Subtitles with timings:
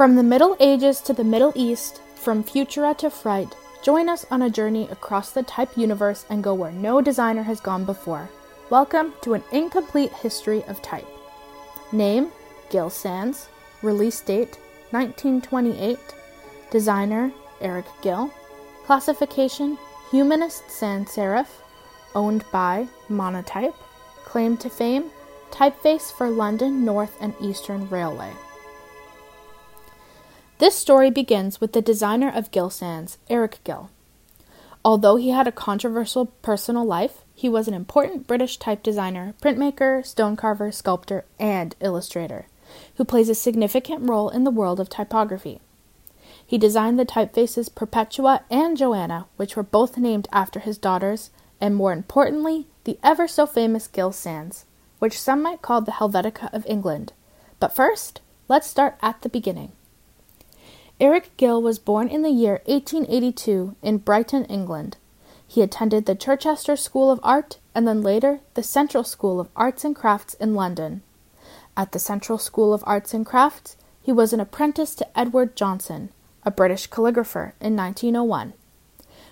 [0.00, 4.40] From the Middle Ages to the Middle East, from Futura to Fright, join us on
[4.40, 8.30] a journey across the type universe and go where no designer has gone before.
[8.70, 11.06] Welcome to an incomplete history of type.
[11.92, 12.32] Name
[12.70, 13.50] Gill Sans.
[13.82, 14.58] Release date
[14.92, 15.98] 1928.
[16.70, 18.32] Designer Eric Gill.
[18.86, 19.76] Classification
[20.10, 21.48] Humanist Sans Serif.
[22.14, 23.74] Owned by Monotype.
[24.24, 25.10] Claim to fame
[25.50, 28.32] Typeface for London North and Eastern Railway.
[30.60, 33.88] This story begins with the designer of Gill Sans, Eric Gill.
[34.84, 40.04] Although he had a controversial personal life, he was an important British type designer, printmaker,
[40.04, 42.44] stone carver, sculptor, and illustrator,
[42.96, 45.62] who plays a significant role in the world of typography.
[46.46, 51.74] He designed the typefaces Perpetua and Joanna, which were both named after his daughters, and
[51.74, 54.66] more importantly, the ever so famous Gill Sans,
[54.98, 57.14] which some might call the Helvetica of England.
[57.60, 59.72] But first, let's start at the beginning.
[61.00, 64.98] Eric Gill was born in the year 1882 in Brighton, England.
[65.48, 69.82] He attended the Chichester School of Art and then later the Central School of Arts
[69.82, 71.00] and Crafts in London.
[71.74, 76.10] At the Central School of Arts and Crafts, he was an apprentice to Edward Johnston,
[76.42, 78.52] a British calligrapher, in 1901.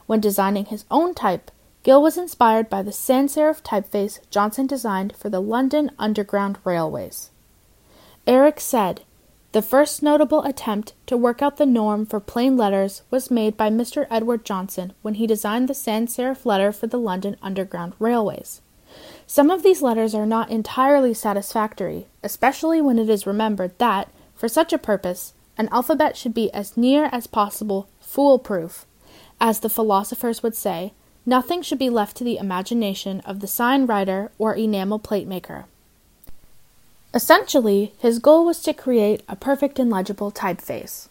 [0.06, 1.50] When designing his own type,
[1.82, 7.30] Gill was inspired by the sans serif typeface Johnston designed for the London Underground Railways.
[8.26, 9.02] Eric said,
[9.58, 13.68] the first notable attempt to work out the norm for plain letters was made by
[13.68, 14.06] Mr.
[14.08, 18.60] Edward Johnston when he designed the sans serif letter for the London Underground Railways.
[19.26, 24.46] Some of these letters are not entirely satisfactory, especially when it is remembered that, for
[24.48, 28.86] such a purpose, an alphabet should be as near as possible foolproof.
[29.40, 30.92] As the philosophers would say,
[31.26, 35.66] nothing should be left to the imagination of the sign writer or enamel plate maker.
[37.14, 41.08] Essentially, his goal was to create a perfect and legible typeface.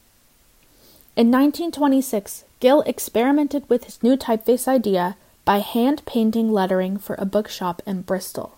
[1.15, 5.15] In 1926, Gill experimented with his new typeface idea
[5.45, 8.57] by hand painting lettering for a bookshop in Bristol.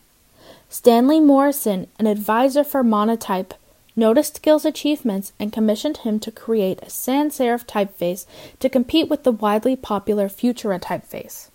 [0.70, 3.54] Stanley Morison, an advisor for Monotype,
[3.96, 8.26] noticed Gill's achievements and commissioned him to create a sans serif typeface
[8.60, 11.50] to compete with the widely popular Futura typeface.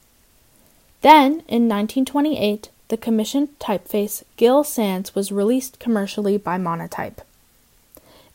[1.02, 7.20] Then, in 1928, the commissioned typeface Gill Sans was released commercially by Monotype.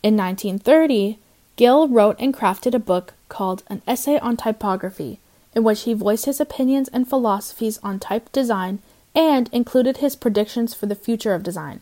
[0.01, 1.19] In 1930,
[1.55, 5.19] Gill wrote and crafted a book called An Essay on Typography,
[5.53, 8.79] in which he voiced his opinions and philosophies on type design
[9.13, 11.81] and included his predictions for the future of design.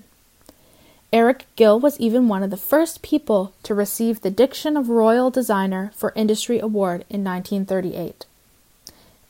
[1.13, 5.29] Eric Gill was even one of the first people to receive the Diction of Royal
[5.29, 8.25] Designer for Industry Award in 1938.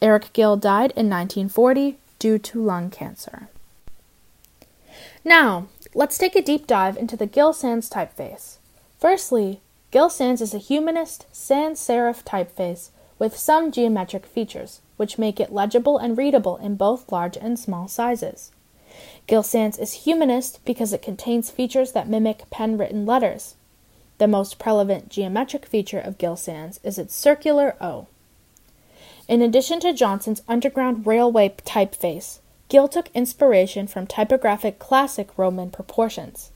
[0.01, 3.49] Eric Gill died in 1940 due to lung cancer.
[5.23, 8.57] Now, let's take a deep dive into the Gill Sans typeface.
[8.99, 9.61] Firstly,
[9.91, 12.89] Gill Sans is a humanist sans serif typeface
[13.19, 17.87] with some geometric features, which make it legible and readable in both large and small
[17.87, 18.51] sizes.
[19.27, 23.55] Gill Sans is humanist because it contains features that mimic pen written letters.
[24.17, 28.07] The most prevalent geometric feature of Gill Sans is its circular O.
[29.27, 32.39] In addition to Johnston's Underground Railway typeface,
[32.69, 36.51] Gill took inspiration from typographic classic Roman proportions.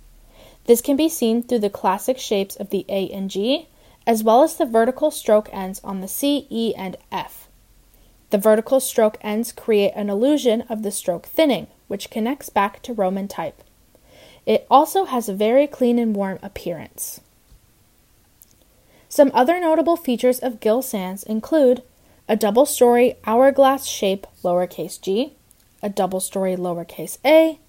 [0.65, 3.67] This can be seen through the classic shapes of the A and G,
[4.07, 7.49] as well as the vertical stroke ends on the C, E, and F.
[8.29, 12.93] The vertical stroke ends create an illusion of the stroke thinning, which connects back to
[12.93, 13.63] Roman type.
[14.45, 17.19] It also has a very clean and warm appearance.
[19.09, 21.83] Some other notable features of Gill Sans include
[22.31, 25.33] a double story hourglass shape lowercase g,
[25.83, 27.59] a double story lowercase a,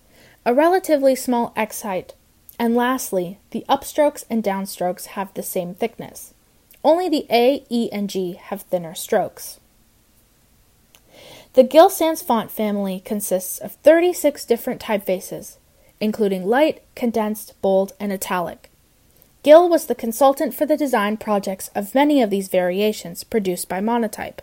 [0.47, 2.15] a relatively small x height,
[2.61, 6.33] and lastly, the upstrokes and downstrokes have the same thickness.
[6.85, 9.59] Only the A, E, and G have thinner strokes.
[11.55, 15.57] The Gill Sans font family consists of 36 different typefaces,
[16.01, 18.71] including light, condensed, bold, and italic.
[19.43, 23.81] Gill was the consultant for the design projects of many of these variations produced by
[23.81, 24.41] Monotype.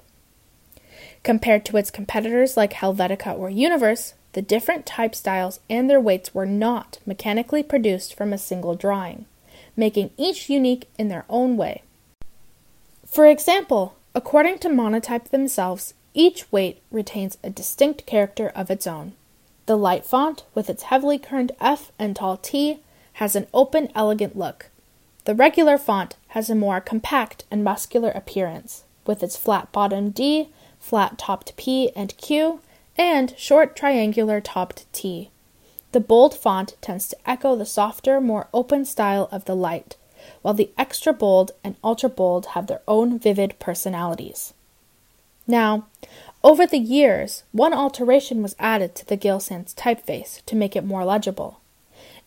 [1.24, 6.34] Compared to its competitors like Helvetica or Univers, the different type styles and their weights
[6.34, 9.26] were not mechanically produced from a single drawing,
[9.76, 11.82] making each unique in their own way.
[13.06, 19.14] For example, according to Monotype themselves, each weight retains a distinct character of its own.
[19.66, 22.80] The light font, with its heavily kerned F and tall T,
[23.14, 24.70] has an open, elegant look.
[25.26, 30.50] The regular font has a more compact and muscular appearance, with its flat bottomed D,
[30.80, 32.62] flat topped P and Q,
[32.98, 35.30] and short triangular topped T.
[35.92, 39.96] The bold font tends to echo the softer, more open style of the light,
[40.42, 44.54] while the extra bold and ultra bold have their own vivid personalities.
[45.48, 45.88] Now,
[46.44, 50.86] over the years, one alteration was added to the Gill Sans typeface to make it
[50.86, 51.60] more legible.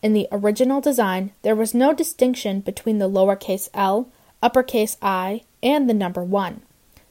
[0.01, 4.09] In the original design, there was no distinction between the lowercase l,
[4.41, 6.61] uppercase i, and the number 1.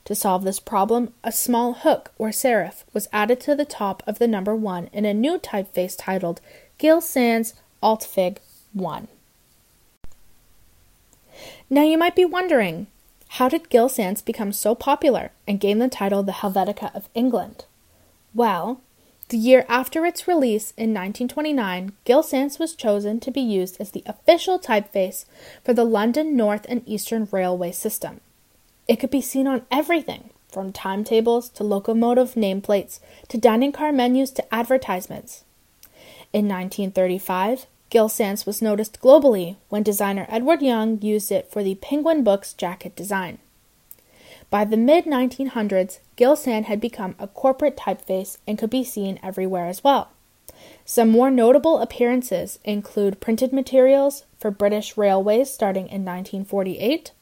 [0.07, 4.19] To solve this problem, a small hook or serif was added to the top of
[4.19, 6.41] the number 1 in a new typeface titled
[6.79, 8.39] Gill Sans Altfig
[8.73, 9.09] 1.
[11.71, 12.89] Now you might be wondering,
[13.29, 17.65] how did Gill Sans become so popular and gain the title the Helvetica of England?
[18.35, 18.81] Well,
[19.29, 23.93] the year after its release in 1929, Gill Sans was chosen to be used as
[23.93, 25.25] the official typeface
[25.65, 28.21] for the London North and Eastern Railway system.
[28.89, 34.31] It could be seen on everything from timetables to locomotive nameplates to dining car menus
[34.33, 35.45] to advertisements.
[36.33, 41.75] In 1935, Gill Sans was noticed globally when designer Edward Young used it for the
[41.77, 43.39] Penguin Books jacket design.
[44.51, 49.19] By the mid 1900s, Gill Sans had become a corporate typeface and could be seen
[49.23, 50.11] everywhere as well.
[50.85, 57.13] Some more notable appearances include printed materials for British Railways starting in 1948,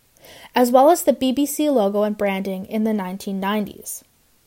[0.55, 4.02] as well as the BBC logo and branding in the 1990s.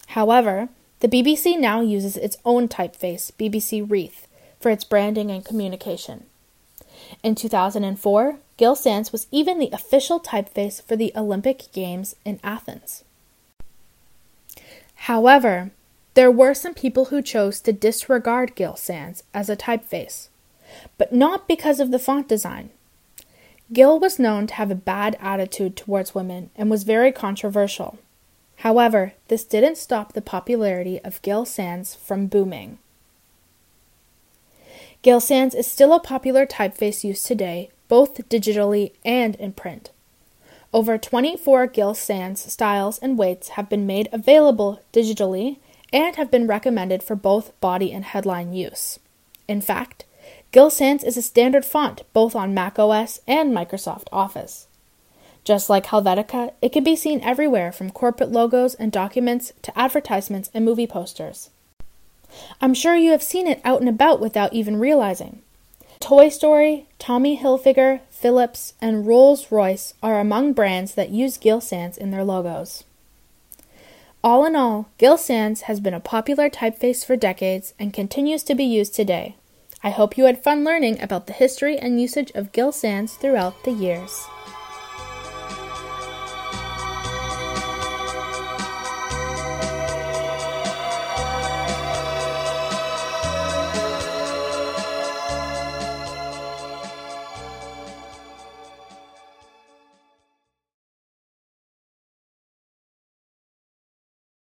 [0.07, 4.27] However, the BBC now uses its own typeface, BBC Reith,
[4.59, 6.25] for its branding and communication.
[7.21, 13.03] In 2004, Gill Sans was even the official typeface for the Olympic Games in Athens.
[14.95, 15.71] However,
[16.13, 20.29] there were some people who chose to disregard Gill Sans as a typeface,
[20.97, 22.69] but not because of the font design.
[23.71, 27.97] Gill was known to have a bad attitude towards women and was very controversial.
[28.57, 32.77] However, this didn't stop the popularity of Gill Sans from booming.
[35.01, 39.91] Gill Sans is still a popular typeface used today, both digitally and in print.
[40.73, 45.57] Over 24 Gill Sans styles and weights have been made available digitally
[45.91, 48.97] and have been recommended for both body and headline use.
[49.47, 50.05] In fact,
[50.53, 54.67] Gill Sans is a standard font both on macOS and Microsoft Office.
[55.43, 60.51] Just like Helvetica, it can be seen everywhere from corporate logos and documents to advertisements
[60.53, 61.49] and movie posters.
[62.61, 65.41] I'm sure you have seen it out and about without even realizing.
[65.99, 71.97] Toy Story, Tommy Hilfiger, Philips, and Rolls Royce are among brands that use Gill Sans
[71.97, 72.83] in their logos.
[74.23, 78.53] All in all, Gill Sans has been a popular typeface for decades and continues to
[78.53, 79.35] be used today.
[79.85, 83.65] I hope you had fun learning about the history and usage of Gill Sans throughout
[83.65, 84.25] the years.